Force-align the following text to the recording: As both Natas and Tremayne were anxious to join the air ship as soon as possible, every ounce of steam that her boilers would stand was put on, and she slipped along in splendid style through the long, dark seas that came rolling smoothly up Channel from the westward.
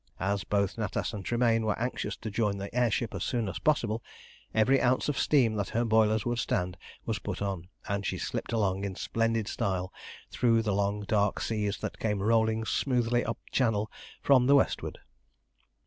As 0.19 0.43
both 0.43 0.77
Natas 0.77 1.13
and 1.13 1.23
Tremayne 1.23 1.63
were 1.63 1.77
anxious 1.77 2.17
to 2.17 2.31
join 2.31 2.57
the 2.57 2.73
air 2.75 2.89
ship 2.89 3.13
as 3.13 3.23
soon 3.23 3.47
as 3.47 3.59
possible, 3.59 4.01
every 4.51 4.81
ounce 4.81 5.09
of 5.09 5.15
steam 5.19 5.53
that 5.57 5.69
her 5.69 5.85
boilers 5.85 6.25
would 6.25 6.39
stand 6.39 6.75
was 7.05 7.19
put 7.19 7.39
on, 7.39 7.67
and 7.87 8.03
she 8.03 8.17
slipped 8.17 8.51
along 8.51 8.83
in 8.83 8.95
splendid 8.95 9.47
style 9.47 9.93
through 10.31 10.63
the 10.63 10.73
long, 10.73 11.01
dark 11.01 11.39
seas 11.39 11.77
that 11.81 11.99
came 11.99 12.23
rolling 12.23 12.65
smoothly 12.65 13.23
up 13.23 13.37
Channel 13.51 13.91
from 14.23 14.47
the 14.47 14.55
westward. 14.55 14.97